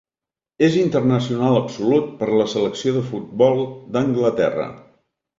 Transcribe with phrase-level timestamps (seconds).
[0.67, 3.61] És internacional absolut per la selecció de futbol
[3.97, 4.67] d'Anglaterra.